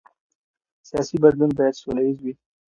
سیاسي 0.87 1.15
بدلون 1.23 1.51
باید 1.57 1.79
سوله 1.81 2.01
ییز 2.05 2.17
وي 2.21 2.33